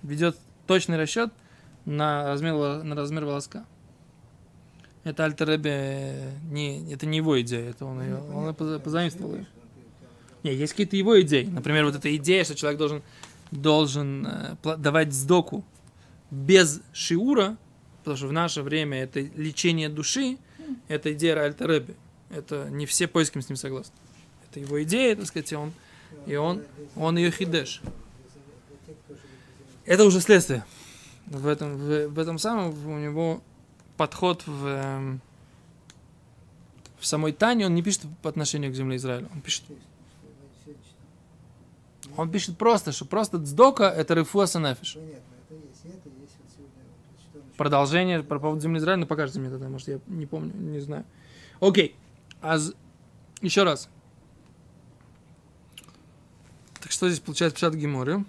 ведет 0.02 0.38
точный 0.66 0.98
расчет 0.98 1.32
на 1.86 2.26
размер, 2.26 2.84
на 2.84 2.96
размер 2.96 3.26
волоска. 3.26 3.66
Это 5.04 5.26
Альтеребе, 5.26 6.32
не, 6.50 6.94
это 6.94 7.06
не 7.06 7.18
его 7.18 7.40
идея, 7.42 7.72
это 7.72 7.86
он, 7.86 8.02
ее, 8.02 8.18
он 8.18 8.54
позаимствовал 8.56 9.36
ее. 9.36 9.48
Не, 10.44 10.54
есть 10.54 10.74
какие-то 10.74 10.96
его 10.96 11.20
идеи. 11.22 11.46
Например, 11.46 11.86
вот 11.86 11.96
эта 11.96 12.16
идея, 12.16 12.44
что 12.44 12.56
человек 12.56 12.80
должен, 12.80 13.02
должен 13.52 14.28
э, 14.28 14.78
давать 14.78 15.14
сдоку 15.14 15.66
без 16.32 16.82
шиура, 16.94 17.58
потому 18.00 18.18
что 18.18 18.28
в 18.28 18.34
наше 18.34 18.62
время 18.62 19.04
это 19.04 19.20
лечение 19.20 19.90
души, 19.90 20.38
это 20.88 21.14
идея 21.14 21.44
Альта 21.44 21.68
Рэбби. 21.68 21.96
Это 22.30 22.68
не 22.70 22.86
все 22.86 23.08
поиском 23.08 23.42
с 23.42 23.50
ним 23.50 23.58
согласны. 23.58 23.94
Это 24.50 24.60
его 24.60 24.82
идея, 24.84 25.16
так 25.16 25.26
сказать, 25.26 25.52
и 25.52 25.56
он, 25.56 25.74
и 26.26 26.36
он, 26.36 26.64
он 26.96 27.18
ее 27.18 27.32
хидеш. 27.32 27.82
Это 29.86 30.06
уже 30.06 30.20
следствие. 30.20 30.66
В 31.28 31.48
этом, 31.48 31.78
в, 31.78 32.08
в 32.08 32.20
этом 32.20 32.38
самом 32.38 32.74
у 32.88 32.98
него 32.98 33.42
подход 33.98 34.46
в, 34.48 34.66
эм, 34.66 35.22
в 37.00 37.06
самой 37.06 37.32
Тане, 37.34 37.66
он 37.66 37.76
не 37.76 37.82
пишет 37.84 38.04
по 38.22 38.30
отношению 38.30 38.72
к 38.72 38.76
земле 38.76 38.98
Израиля. 38.98 39.28
Он 39.34 39.42
пишет, 39.42 39.64
он 42.18 42.32
пишет 42.32 42.58
просто, 42.58 42.92
что 42.92 43.06
просто 43.06 43.38
дздока 43.38 43.90
это 43.90 44.16
прочитал 44.16 44.60
насчет- 44.60 45.02
Продолжение 47.58 48.24
про 48.24 48.40
поводу 48.40 48.62
земли 48.62 48.80
Израиля, 48.80 49.02
ну 49.02 49.06
покажите 49.08 49.40
мне 49.40 49.50
тогда, 49.50 49.70
может 49.70 49.88
я 49.88 50.00
не 50.08 50.26
помню, 50.26 50.54
не 50.56 50.80
знаю. 50.80 51.06
Окей, 51.60 51.96
а 52.42 52.58
еще 53.42 53.64
раз. 53.64 53.90
Так 56.82 56.92
что 56.92 57.08
здесь 57.08 57.20
получается 57.20 57.56
печат 57.56 57.76
Геморы? 57.76 58.26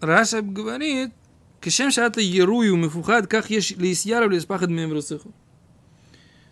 Раша 0.00 0.42
говорит, 0.42 1.12
Кешем 1.60 1.90
шата 1.90 2.20
ерую 2.20 2.76
мифухад, 2.76 3.26
как 3.26 3.50
ешь 3.50 3.72
лисьяров 3.72 4.30
лиспахад 4.30 4.70
мемрусыху. 4.70 5.32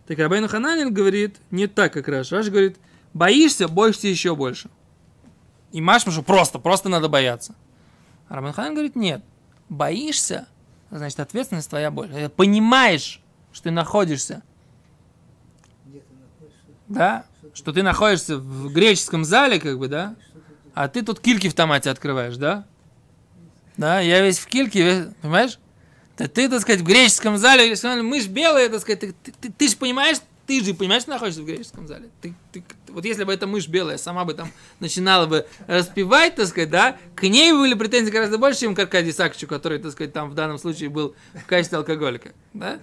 Так 0.06 0.18
Рабейну 0.18 0.48
Хананин 0.48 0.92
говорит, 0.92 1.36
не 1.50 1.66
так, 1.66 1.92
как 1.92 2.08
Раш. 2.08 2.32
Раш 2.32 2.48
говорит, 2.48 2.78
боишься, 3.12 3.68
боишься 3.68 4.08
еще 4.08 4.34
больше. 4.34 4.68
И 5.70 5.80
Машма, 5.80 6.12
что 6.12 6.22
просто, 6.22 6.58
просто 6.58 6.88
надо 6.88 7.08
бояться. 7.08 7.54
А 8.28 8.34
Рабейну 8.34 8.54
Хананин 8.54 8.74
говорит, 8.74 8.96
нет, 8.96 9.22
боишься, 9.68 10.48
значит, 10.90 11.20
ответственность 11.20 11.70
твоя 11.70 11.90
больше. 11.90 12.28
Понимаешь, 12.30 13.22
что 13.52 13.64
ты 13.64 13.70
находишься, 13.70 14.42
да, 16.88 17.24
что 17.54 17.72
ты 17.72 17.82
находишься 17.82 18.36
в 18.36 18.72
греческом 18.72 19.24
зале, 19.24 19.60
как 19.60 19.78
бы, 19.78 19.88
да, 19.88 20.16
а 20.74 20.88
ты 20.88 21.02
тут 21.02 21.20
кильки 21.20 21.48
в 21.48 21.54
томате 21.54 21.90
открываешь, 21.90 22.36
да? 22.36 22.66
Да, 23.76 24.00
я 24.00 24.20
весь 24.22 24.38
в 24.38 24.46
кильке, 24.46 24.82
весь- 24.82 25.14
понимаешь? 25.20 25.58
Да 26.16 26.28
ты, 26.28 26.48
так 26.48 26.60
сказать, 26.60 26.80
в 26.80 26.84
греческом 26.84 27.36
зале, 27.38 27.74
зале, 27.74 28.02
мышь 28.02 28.28
белая, 28.28 28.68
так 28.68 28.80
сказать, 28.80 29.00
ты, 29.00 29.14
ты, 29.24 29.32
ты, 29.40 29.52
ты 29.52 29.68
же 29.68 29.76
понимаешь, 29.76 30.18
ты 30.46 30.62
же 30.62 30.74
понимаешь, 30.74 31.02
что 31.02 31.10
находишься 31.12 31.42
в 31.42 31.46
греческом 31.46 31.88
зале. 31.88 32.08
Ты, 32.20 32.34
ты, 32.52 32.62
вот 32.88 33.04
если 33.04 33.24
бы 33.24 33.32
эта 33.32 33.48
мышь 33.48 33.66
белая 33.66 33.98
сама 33.98 34.24
бы 34.24 34.34
там 34.34 34.52
начинала 34.78 35.26
бы 35.26 35.44
распевать, 35.66 36.36
так 36.36 36.46
сказать, 36.46 36.70
да, 36.70 36.96
к 37.16 37.24
ней 37.24 37.50
были 37.52 37.74
претензии 37.74 38.12
гораздо 38.12 38.38
больше, 38.38 38.60
чем 38.60 38.76
к 38.76 38.78
Аркадию 38.78 39.12
Сакчу, 39.12 39.48
который, 39.48 39.80
так 39.80 39.90
сказать, 39.90 40.12
там 40.12 40.30
в 40.30 40.34
данном 40.34 40.58
случае 40.58 40.88
был 40.88 41.16
в 41.32 41.44
качестве 41.46 41.78
алкоголика, 41.78 42.30
да? 42.52 42.78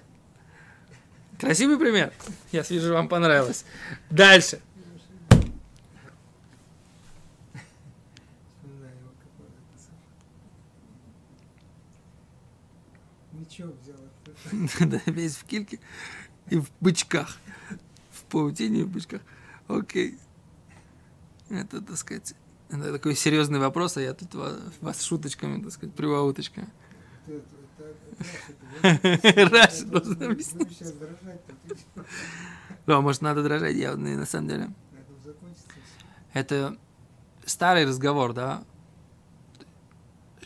Красивый 1.40 1.80
пример. 1.80 2.12
Я 2.52 2.64
вижу, 2.70 2.94
вам 2.94 3.08
понравилось. 3.08 3.64
Дальше. 4.10 4.60
Вспоминаю 8.60 8.98
его, 9.00 9.12
какой 9.24 9.48
это 9.48 9.82
самый. 9.82 10.02
Мечом 13.42 13.74
взял. 13.82 13.98
это. 14.26 14.86
Да, 15.06 15.12
весь 15.12 15.36
в 15.36 15.44
кильке 15.46 15.80
и 16.50 16.58
в 16.58 16.70
бычках. 16.80 17.38
В 18.12 18.24
паутине 18.26 18.82
и 18.82 18.84
в 18.84 18.90
бычках. 18.90 19.22
Окей. 19.68 20.18
Это, 21.50 21.82
так 21.82 21.98
сказать, 21.98 22.34
это 22.70 22.92
такой 22.94 23.16
серьезный 23.16 23.60
вопрос, 23.60 23.98
а 23.98 24.02
я 24.02 24.14
тут 24.14 24.34
ва- 24.36 24.60
вас 24.80 25.02
шуточками, 25.04 25.62
так 25.62 25.72
сказать, 25.72 25.96
это- 25.96 26.62
должна 29.86 29.86
будешь 29.86 30.22
объяснить. 30.22 30.84
Ну, 32.86 32.96
а 32.96 33.02
может, 33.02 33.22
надо 33.22 33.44
дрожать 33.44 33.76
явно, 33.76 34.08
и 34.10 34.16
на 34.16 34.26
самом 34.26 34.48
деле. 34.50 34.70
Это 36.34 36.78
старый 37.46 37.86
разговор, 37.86 38.34
да? 38.34 38.64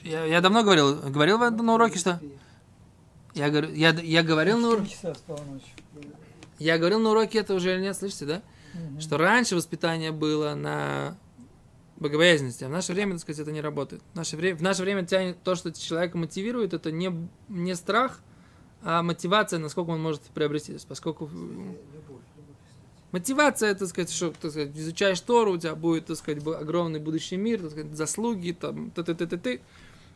Я, 0.01 0.25
я 0.25 0.41
давно 0.41 0.63
говорил, 0.63 0.95
говорил 1.09 1.37
на 1.37 1.73
уроке, 1.73 1.99
что... 1.99 2.19
Я, 3.35 3.49
говорю, 3.49 3.73
я, 3.73 3.91
я 3.91 4.23
говорил 4.23 4.57
на 4.57 4.69
уроке, 4.69 4.95
я 6.57 6.77
говорил 6.77 6.99
на 6.99 7.11
уроке 7.11 7.39
это 7.39 7.53
уже 7.53 7.73
или 7.75 7.81
нет, 7.81 7.95
слышите, 7.95 8.25
да? 8.25 8.41
Мгм. 8.73 8.99
что 8.99 9.17
раньше 9.17 9.55
воспитание 9.55 10.11
было 10.11 10.53
на 10.53 11.17
богобоязненности, 11.97 12.63
а 12.65 12.67
в 12.67 12.71
наше 12.71 12.93
время, 12.93 13.13
так 13.13 13.21
сказать, 13.21 13.41
это 13.41 13.51
не 13.51 13.61
работает. 13.61 14.01
В 14.13 14.15
наше 14.15 14.35
время, 14.35 14.57
в 14.57 14.61
наше 14.61 14.81
время 14.81 15.05
тянет 15.05 15.41
то, 15.43 15.55
что 15.55 15.71
человека 15.71 16.17
мотивирует, 16.17 16.73
это 16.73 16.91
не, 16.91 17.29
не 17.47 17.75
страх, 17.75 18.19
а 18.81 19.01
мотивация, 19.01 19.59
насколько 19.59 19.91
он 19.91 20.01
может 20.01 20.21
приобрести. 20.21 20.77
Поскольку 20.87 21.25
Любовь, 21.27 22.21
кстати. 22.29 22.47
мотивация, 23.11 23.75
так 23.75 23.87
сказать, 23.87 24.11
что 24.11 24.31
так 24.31 24.51
сказать, 24.51 24.71
изучаешь 24.75 25.19
Тору, 25.21 25.53
у 25.53 25.57
тебя 25.57 25.75
будет, 25.75 26.07
так 26.07 26.17
сказать, 26.17 26.45
огромный 26.45 26.99
будущий 26.99 27.37
мир, 27.37 27.61
так 27.61 27.71
сказать, 27.71 27.95
заслуги, 27.95 28.51
там, 28.51 28.91
ты 28.91 29.03
ты 29.03 29.15
ты 29.15 29.27
ты 29.27 29.37
ты 29.37 29.61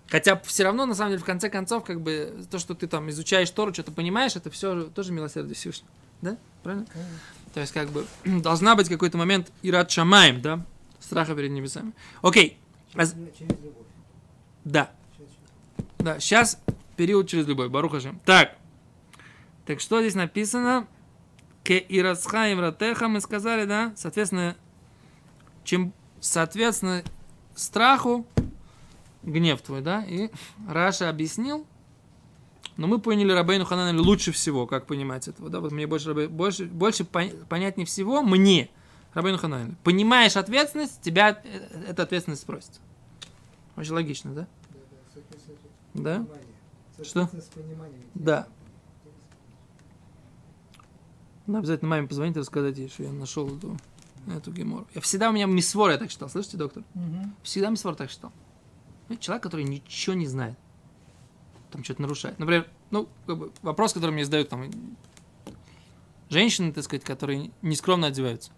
Хотя 0.10 0.38
все 0.40 0.64
равно, 0.64 0.86
на 0.86 0.96
самом 0.96 1.12
деле, 1.12 1.22
в 1.22 1.26
конце 1.26 1.50
концов, 1.50 1.84
как 1.84 2.02
бы, 2.02 2.44
то, 2.50 2.58
что 2.58 2.74
ты 2.74 2.88
там 2.88 3.10
изучаешь 3.10 3.50
Тору, 3.52 3.74
что-то 3.74 3.92
понимаешь, 3.92 4.36
это 4.36 4.50
все 4.50 4.86
тоже 4.86 5.12
милосердие 5.12 5.56
Всевышнего. 5.56 5.92
Да? 6.22 6.38
Правильно? 6.64 6.86
Конечно. 6.92 7.18
То 7.54 7.60
есть, 7.62 7.74
как 7.74 7.90
бы, 7.90 8.06
должна 8.26 8.76
быть 8.76 8.90
какой-то 8.90 9.18
момент 9.18 9.52
ират 9.62 9.92
шамаем, 9.92 10.42
да? 10.42 10.66
Страха 11.00 11.36
перед 11.36 11.52
небесами. 11.52 11.94
Окей. 12.22 12.58
А 12.96 13.06
Через 13.06 13.14
через 13.38 13.50
любовь. 13.62 13.86
Да, 14.66 14.92
Через- 15.16 15.32
да. 16.00 16.20
Сейчас 16.20 16.60
период 16.98 17.30
через 17.30 17.48
любовь. 17.48 17.70
Барухашем. 17.70 18.20
Так. 18.26 18.58
Так 19.66 19.80
что 19.80 20.02
здесь 20.02 20.16
написано? 20.16 20.88
Ке 21.64 21.86
ирасхаим 21.88 22.60
ратеха 22.60 23.08
мы 23.08 23.22
сказали, 23.22 23.66
да? 23.66 23.94
Соответственно, 23.96 24.58
чем, 25.64 25.94
соответственно, 26.20 27.04
страху 27.56 28.26
гнев 29.32 29.62
твой, 29.62 29.82
да? 29.82 30.04
И 30.06 30.30
Раша 30.68 31.10
объяснил, 31.10 31.66
но 32.78 32.88
мы 32.88 33.00
поняли 33.00 33.32
Рабейну 33.32 33.66
Хананелю 33.66 34.04
лучше 34.04 34.32
всего, 34.32 34.68
как 34.68 34.86
понимать 34.86 35.28
этого, 35.28 35.50
да? 35.50 35.60
Вот 35.60 35.72
мне 35.72 35.88
больше, 35.88 36.14
больше, 36.28 36.66
больше 36.66 37.04
пон- 37.04 37.46
понятнее 37.48 37.86
всего 37.86 38.22
мне, 38.22 38.70
Рабейну 39.14 39.38
Хананелю. 39.38 39.76
Понимаешь 39.84 40.38
ответственность, 40.38 41.02
тебя 41.02 41.42
э, 41.44 41.84
эта 41.90 42.04
ответственность 42.04 42.44
спросит. 42.44 42.80
Очень 43.76 43.94
логично, 43.94 44.34
да? 44.34 44.48
Да, 45.94 46.26
да. 46.98 47.04
Что? 47.04 47.30
Да. 48.14 48.48
Надо 51.48 51.60
обязательно 51.60 51.90
маме 51.90 52.08
позвонить 52.08 52.36
и 52.36 52.40
рассказать 52.40 52.78
ей, 52.78 52.90
что 52.90 53.04
я 53.04 53.12
нашел 53.12 53.48
эту, 53.58 53.76
эту 54.28 54.52
гемору. 54.52 54.86
Я 54.94 55.02
всегда 55.02 55.30
у 55.30 55.34
меня 55.34 55.48
мисвор 55.48 55.90
я 55.90 55.98
так 55.98 56.12
считал. 56.12 56.30
Слышите, 56.30 56.58
доктор? 56.58 56.84
Мгм. 56.94 57.34
Всегда 57.42 57.70
мисвор 57.70 57.96
так 57.96 58.12
считал. 58.12 58.32
Ну, 59.10 59.16
Человек, 59.18 59.44
который 59.44 59.66
ничего 59.66 60.16
не 60.16 60.28
знает. 60.28 60.58
Там 61.72 61.84
что-то 61.84 62.02
нарушает. 62.04 62.40
Например, 62.40 62.68
ну, 62.92 63.08
как 63.26 63.38
бы, 63.38 63.52
вопрос, 63.62 63.94
который 63.94 64.12
мне 64.12 64.24
задают 64.26 64.50
там 64.50 64.70
женщины, 66.30 66.72
так 66.72 66.84
сказать, 66.84 67.04
которые 67.04 67.52
нескромно 67.62 68.08
одеваются. 68.08 68.52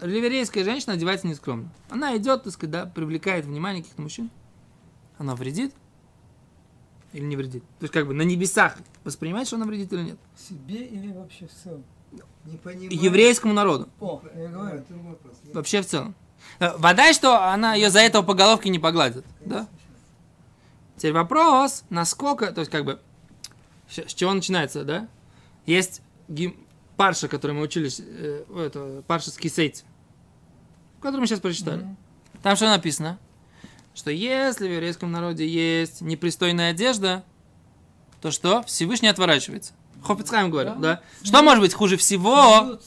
Ливерейская 0.00 0.64
женщина 0.64 0.94
одевается 0.94 1.26
нескромно. 1.26 1.70
Она 1.90 2.16
идет, 2.16 2.44
так 2.44 2.52
сказать, 2.52 2.70
да, 2.70 2.86
привлекает 2.86 3.44
внимание 3.44 3.82
каких-то 3.82 4.00
мужчин. 4.00 4.30
Она 5.18 5.34
вредит 5.34 5.74
или 7.12 7.24
не 7.24 7.36
вредит? 7.36 7.62
То 7.78 7.84
есть, 7.84 7.92
как 7.92 8.06
бы 8.06 8.14
на 8.14 8.22
небесах 8.22 8.78
воспринимать, 9.04 9.46
что 9.46 9.56
она 9.56 9.66
вредит 9.66 9.92
или 9.92 10.02
нет? 10.02 10.18
Себе 10.38 10.86
или 10.86 11.12
вообще 11.12 11.46
в 11.46 11.52
целом? 11.52 11.84
Не 12.46 12.56
понимаю. 12.56 12.88
Еврейскому 12.90 13.52
народу. 13.52 13.88
О, 14.00 14.22
я 14.34 14.48
говорю. 14.48 14.76
Это 14.78 14.94
вопрос. 14.94 15.36
Я- 15.44 15.52
Вообще 15.52 15.82
в 15.82 15.86
целом. 15.86 16.14
Э, 16.58 16.76
Вода, 16.76 17.12
что 17.12 17.42
она 17.52 17.74
ее 17.74 17.90
за 17.90 18.00
этого 18.00 18.22
по 18.22 18.34
головке 18.34 18.68
не 18.68 18.78
погладит. 18.78 19.24
Да? 19.44 19.66
Теперь 20.96 21.12
вопрос, 21.12 21.84
насколько, 21.90 22.52
то 22.52 22.60
есть 22.60 22.70
как 22.70 22.84
бы, 22.84 23.00
с 23.88 24.12
чего 24.14 24.32
начинается, 24.34 24.84
да? 24.84 25.08
Есть 25.66 26.02
гим- 26.28 26.56
парша, 26.96 27.28
который 27.28 27.52
мы 27.52 27.62
учились, 27.62 28.00
э, 28.04 28.44
это, 28.58 29.02
парша 29.06 29.30
с 29.30 29.36
кисейцем, 29.38 29.86
который 31.00 31.20
мы 31.20 31.26
сейчас 31.26 31.40
прочитали. 31.40 31.82
Мгм. 31.82 31.96
Там 32.42 32.56
что 32.56 32.66
написано? 32.68 33.18
Что 33.94 34.10
если 34.10 34.68
в 34.68 34.72
еврейском 34.72 35.10
народе 35.10 35.46
есть 35.48 36.00
непристойная 36.02 36.70
одежда, 36.70 37.24
то 38.20 38.30
что? 38.30 38.62
Всевышний 38.64 39.08
отворачивается. 39.08 39.72
Хофицхайм 40.04 40.50
говорил, 40.50 40.74
да? 40.76 40.96
Да. 40.96 41.26
Что 41.26 41.42
может 41.42 41.60
быть 41.60 41.74
хуже 41.74 41.96
всего? 41.96 42.78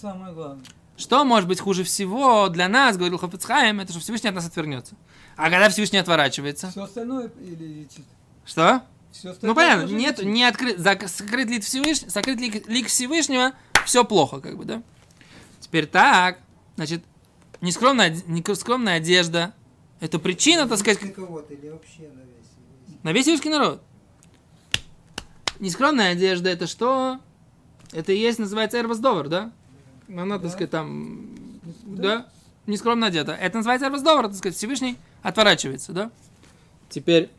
Что 0.96 1.24
может 1.26 1.50
быть 1.50 1.60
хуже 1.60 1.84
всего 1.84 2.50
для 2.50 2.68
нас, 2.70 2.98
говорил 2.98 3.18
Хофицхайм, 3.18 3.80
это 3.80 3.92
что 3.92 4.00
Всевышний 4.02 4.30
от 4.30 4.36
нас 4.36 4.46
отвернется. 4.46 4.96
А 5.36 5.50
когда 5.50 5.70
Всевышний 5.70 5.98
отворачивается? 5.98 6.70
Все 6.70 6.84
остальное 6.84 7.32
или 7.42 7.82
летит? 7.82 8.06
Что? 8.46 8.84
Все 9.12 9.32
остальное 9.32 9.50
Ну 9.50 9.56
понятно, 9.56 9.92
нет, 9.94 10.18
летит. 10.20 10.32
не 10.32 10.44
открыт, 10.44 10.78
зак- 10.80 11.08
сокрыт 11.08 11.50
лик 11.50 11.64
Всевышнего, 11.64 12.10
сокрыт 12.10 12.40
лик, 12.40 12.68
лик 12.68 12.88
Всевышнего, 12.88 13.54
все 13.86 14.04
плохо, 14.06 14.40
как 14.40 14.58
бы, 14.58 14.66
да? 14.66 14.84
Теперь 15.60 15.88
так, 15.88 16.40
значит, 16.76 17.04
нескромная, 17.62 18.16
нескромная 18.28 18.98
одежда, 18.98 19.54
это 20.00 20.20
причина, 20.20 20.68
так 20.68 20.78
сказать, 20.78 21.00
кого-то 21.14 21.54
или 21.54 21.70
вообще 21.70 22.02
на 22.14 22.22
весь. 22.22 22.98
на 23.04 23.12
весь 23.14 23.26
еврейский 23.26 23.50
народ. 23.50 23.82
Нескромная 25.60 26.12
одежда, 26.12 26.50
это 26.50 26.68
что? 26.68 27.20
Это 27.92 28.12
и 28.12 28.18
есть, 28.18 28.40
называется 28.40 28.80
эрбасдовар, 28.80 29.28
да? 29.30 29.52
Она, 30.10 30.36
так 30.36 30.44
Да. 30.44 30.50
сказать, 30.50 30.70
там, 30.72 31.28
да, 31.84 32.26
нескромно 32.68 33.08
одета. 33.08 33.34
Это 33.34 33.58
называется 33.58 33.88
эрбасдовар, 33.88 34.28
так 34.28 34.36
сказать, 34.36 34.56
Всевышний 34.58 34.98
отворачивается, 35.22 35.92
да? 35.94 36.12
Теперь, 36.90 37.30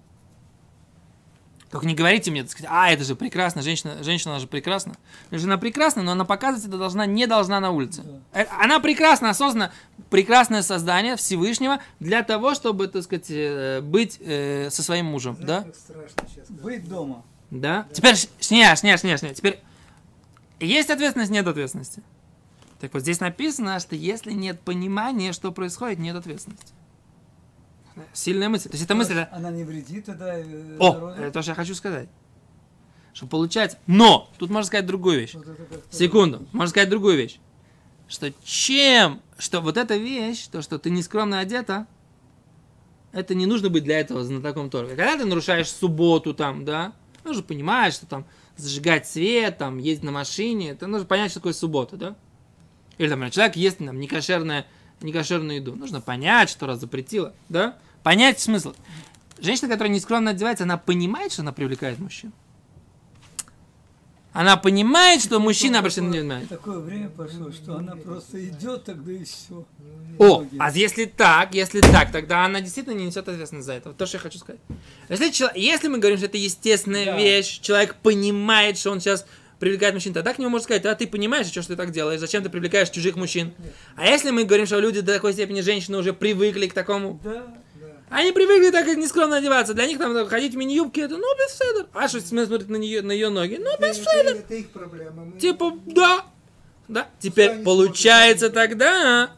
только 1.71 1.87
не 1.87 1.95
говорите 1.95 2.31
мне, 2.31 2.43
так 2.43 2.53
сказать, 2.53 2.71
а, 2.73 2.91
это 2.91 3.03
же 3.05 3.17
прекрасно, 3.17 3.61
женщина, 3.63 4.03
женщина 4.05 4.33
она 4.35 4.41
же 4.41 4.47
прекрасна. 4.47 4.95
Жена 5.33 5.59
прекрасна, 5.59 6.03
но 6.03 6.13
она 6.13 6.25
показывать 6.25 6.69
это 6.69 6.79
должна, 6.79 7.05
не 7.05 7.27
должна 7.27 7.59
на 7.59 7.71
улице. 7.73 8.05
Э, 8.33 8.45
Она 8.61 8.79
прекрасна, 8.79 9.31
осознанно, 9.31 9.73
прекрасное 10.09 10.63
создание 10.63 11.17
Всевышнего 11.17 11.81
для 11.99 12.23
того, 12.23 12.55
чтобы, 12.55 12.87
так 12.87 13.03
сказать, 13.03 13.27
э, 13.31 13.81
быть 13.81 14.19
э, 14.21 14.69
со 14.71 14.83
своим 14.85 15.07
мужем, 15.07 15.35
Знаешь, 15.37 15.49
да? 15.49 15.63
как 15.65 15.75
страшно 15.77 16.29
сейчас. 16.33 16.49
Быть 16.51 16.89
дома. 16.89 17.25
Да. 17.51 17.87
Теперь, 17.93 18.17
ш- 18.17 18.29
шня, 18.41 18.77
шня, 18.77 18.97
шня, 18.97 19.17
шня. 19.19 19.35
Теперь, 19.35 19.61
есть 20.61 20.91
ответственность, 20.91 21.33
нет 21.33 21.47
ответственности. 21.47 22.03
Так 22.85 22.93
вот, 22.93 23.01
здесь 23.01 23.19
написано, 23.19 23.81
что 23.81 23.97
если 23.97 24.33
нет 24.33 24.61
понимания, 24.61 25.33
что 25.33 25.51
происходит, 25.53 25.99
нет 25.99 26.15
ответственности. 26.15 26.75
Сильная 28.13 28.51
мысль. 28.51 28.69
То 28.69 28.75
есть 28.75 28.85
это 28.85 28.95
мысль... 28.95 29.21
Она 29.33 29.51
не 29.51 29.65
вредит 29.65 30.05
тогда 30.05 30.39
э, 30.39 30.77
О, 30.79 31.09
это 31.17 31.31
то, 31.31 31.41
что 31.41 31.53
я 31.53 31.55
хочу 31.55 31.75
сказать. 31.75 32.11
Что 33.15 33.27
получается... 33.27 33.79
Но! 33.87 34.29
Тут 34.37 34.51
можно 34.51 34.67
сказать 34.67 34.85
другую 34.85 35.21
вещь. 35.21 35.33
Вот 35.33 35.47
Секунду. 35.91 36.47
Можно 36.53 36.69
сказать 36.69 36.91
другую 36.91 37.17
вещь. 37.17 37.41
Что 38.07 38.31
чем... 38.45 39.23
Что 39.39 39.63
вот 39.63 39.79
эта 39.79 39.97
вещь, 39.97 40.47
то, 40.49 40.61
что 40.61 40.79
ты 40.79 40.91
нескромно 40.91 41.39
одета, 41.39 41.87
это 43.13 43.35
не 43.35 43.47
нужно 43.47 43.71
быть 43.71 43.85
для 43.85 43.99
этого 43.99 44.25
знатоком 44.25 44.69
Торы. 44.69 44.89
Когда 44.89 45.17
ты 45.17 45.25
нарушаешь 45.25 45.71
субботу 45.71 46.35
там, 46.35 46.67
да, 46.67 46.93
нужно 47.25 47.43
понимать, 47.43 47.95
что 47.95 48.05
там 48.05 48.27
зажигать 48.59 49.09
свет, 49.09 49.57
там, 49.57 49.79
ездить 49.79 50.05
на 50.05 50.13
машине, 50.13 50.73
это 50.73 50.87
нужно 50.87 51.07
понять, 51.07 51.31
что 51.31 51.41
такое 51.41 51.55
суббота, 51.55 51.97
да? 51.97 52.17
Или 52.99 53.09
там, 53.09 53.31
человек 53.31 53.57
ест 53.57 53.79
там 53.79 53.99
некошерное, 53.99 54.67
некошерную 55.01 55.57
еду. 55.57 55.75
Нужно 55.75 56.01
понять, 56.01 56.51
что 56.51 56.67
раз 56.67 56.81
запретила, 56.81 57.35
да? 57.49 57.77
Понять 58.03 58.41
смысл. 58.41 58.75
Женщина, 59.39 59.69
которая 59.69 59.93
нескромно 59.93 60.31
одевается, 60.31 60.65
она 60.65 60.79
понимает, 60.79 61.33
что 61.33 61.43
она 61.43 61.53
привлекает 61.53 61.99
мужчин. 61.99 62.33
Она 64.33 64.57
понимает, 64.57 65.23
что 65.23 65.39
мужчина 65.39 65.79
обращает 65.79 66.09
на 66.09 66.11
нее 66.13 66.23
внимание. 66.23 66.49
Такое 66.49 66.81
время 66.81 67.09
пошло, 67.09 67.53
что 67.53 67.77
она 67.77 67.95
просто 67.95 68.45
идет 68.49 68.85
тогда 68.85 69.13
и 69.13 69.23
все. 69.23 69.65
О, 70.19 70.45
а 70.59 70.73
если 70.73 71.05
так, 71.05 71.55
если 71.55 71.81
так, 71.81 72.11
тогда 72.11 72.45
она 72.45 72.61
действительно 72.61 72.95
не 72.95 73.07
несет 73.07 73.29
ответственность 73.29 73.67
за 73.67 73.75
это. 73.75 73.91
Вот 73.91 73.97
то, 73.97 74.07
что 74.07 74.17
я 74.17 74.21
хочу 74.23 74.41
сказать. 74.41 74.61
Если, 75.09 75.57
если 75.57 75.87
мы 75.87 75.99
говорим, 75.99 76.19
что 76.19 76.27
это 76.27 76.37
естественная 76.37 77.05
Да. 77.05 77.17
вещь, 77.17 77.61
человек 77.61 77.95
понимает, 77.95 78.77
что 78.77 78.91
он 78.91 79.01
сейчас 79.01 79.25
привлекает 79.65 79.95
мужчин, 79.95 80.13
тогда 80.13 80.35
к 80.35 80.39
нему 80.39 80.51
можно 80.51 80.65
сказать, 80.65 80.85
а 80.85 80.95
ты 80.95 81.07
понимаешь, 81.07 81.47
что, 81.47 81.63
ты 81.67 81.75
так 81.77 81.91
делаешь, 81.91 82.21
зачем 82.21 82.43
ты 82.43 82.51
привлекаешь 82.51 82.91
чужих 82.91 83.17
мужчин? 83.17 83.55
А 83.97 84.07
если 84.07 84.31
мы 84.31 84.45
говорим, 84.45 84.67
что 84.67 84.79
люди 84.79 85.01
до 85.01 85.15
такой 85.15 85.33
степени 85.33 85.63
женщины 85.63 85.97
уже 85.97 86.13
привыкли 86.13 86.67
к 86.67 86.75
такому, 86.75 87.19
Да. 87.25 87.47
Они 88.11 88.31
привыкли 88.33 88.71
так 88.71 88.87
нескромно 88.87 89.39
одеваться, 89.39 89.73
для 89.73 89.87
них 89.87 89.99
там 89.99 90.13
так, 90.13 90.29
ходить 90.29 90.53
в 90.53 90.57
мини-юбке, 90.59 91.01
это 91.01 91.17
ну 91.17 91.25
без 91.37 91.55
седер. 91.55 91.87
А 91.95 92.07
что 92.07 92.21
смотрит 92.21 92.69
на 92.69 92.77
нее, 92.77 93.01
на 93.01 93.13
ее 93.13 93.31
ноги, 93.31 93.57
ну 93.59 93.71
без 93.81 93.97
седер. 93.97 94.37
это 94.37 94.55
их 94.55 94.69
проблема. 94.71 95.25
Мы- 95.25 95.41
Типа, 95.41 95.73
да. 95.87 96.27
Да. 96.87 97.09
Теперь 97.19 97.63
получается 97.65 98.49
смотрят. 98.51 98.71
тогда, 98.71 99.31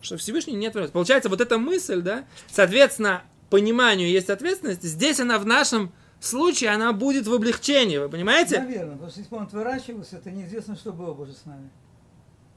что 0.00 0.16
Всевышний 0.16 0.52
нет 0.54 0.68
ответственности. 0.70 0.92
Получается, 0.92 1.28
вот 1.28 1.40
эта 1.40 1.58
мысль, 1.58 2.00
да, 2.00 2.24
соответственно, 2.50 3.24
пониманию 3.50 4.08
есть 4.08 4.30
ответственность. 4.30 4.84
Здесь 4.84 5.18
она 5.18 5.38
в 5.40 5.44
нашем 5.44 5.92
случае, 6.26 6.70
она 6.70 6.92
будет 6.92 7.26
в 7.26 7.32
облегчении, 7.34 7.98
вы 7.98 8.08
понимаете? 8.08 8.60
Наверное, 8.60 8.92
потому 8.94 9.10
что 9.10 9.20
если 9.20 9.30
бы 9.30 9.36
он 9.38 9.42
отворачивался, 9.44 10.16
это 10.16 10.30
неизвестно, 10.30 10.76
что 10.76 10.92
было 10.92 11.14
бы 11.14 11.22
уже 11.24 11.32
с 11.34 11.44
нами. 11.44 11.70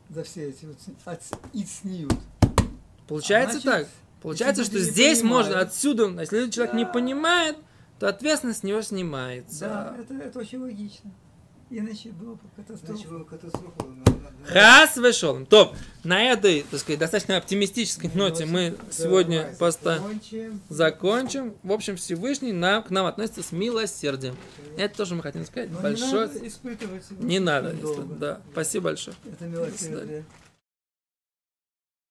За 0.10 0.24
все 0.24 0.50
эти 0.50 0.66
вот 0.66 0.78
от- 1.06 1.22
ицниют. 1.54 2.14
Получается 3.08 3.58
А 3.58 3.62
значит, 3.62 3.88
так. 3.88 3.94
Получается, 4.22 4.64
что 4.64 4.76
не 4.78 4.82
здесь 4.84 5.20
понимают- 5.22 5.48
можно 5.48 5.62
отсюда, 5.62 6.08
если 6.22 6.50
человек 6.50 6.76
не 6.76 6.86
Да. 6.86 6.92
понимает, 6.92 7.58
то 8.00 8.08
ответственность 8.08 8.60
с 8.60 8.64
него 8.64 8.82
снимается. 8.82 9.60
Да, 9.62 9.96
это, 10.00 10.14
это 10.16 10.40
очень 10.40 10.60
логично. 10.60 11.12
Иначе 11.74 12.10
было 12.12 12.34
бы 12.34 12.42
катастрофа. 12.56 13.24
катастрофу. 13.24 13.74
надо- 13.88 14.12
надо- 14.12 14.52
Хас 14.52 14.98
вышел. 14.98 15.46
Топ. 15.46 15.74
На 16.04 16.22
этой, 16.24 16.64
так 16.70 16.80
сказать, 16.82 17.00
достаточно 17.00 17.38
оптимистической 17.38 18.12
Ну, 18.14 18.24
ноте 18.28 18.46
мы 18.46 18.76
сегодня 18.92 19.56
поставим. 19.58 20.02
закончим. 20.02 20.62
закончим. 20.68 21.54
В 21.64 21.72
общем, 21.72 21.96
Всевышний 21.96 22.52
нам, 22.52 22.84
к 22.84 22.90
нам 22.90 23.06
относится 23.06 23.42
с 23.42 23.54
милосердием. 23.54 24.36
Это 24.78 24.98
тоже 24.98 25.16
мы 25.16 25.22
хотим 25.24 25.46
сказать. 25.46 25.70
Но 25.70 25.78
не 25.78 25.84
Большое. 25.84 26.28
надо 26.28 26.48
испытывать. 26.48 27.04
Не 27.20 27.40
надо. 27.40 27.74
Да. 28.20 28.42
Спасибо 28.52 28.84
большое. 28.86 29.16
Это 29.32 29.46
милосердие. 29.46 30.26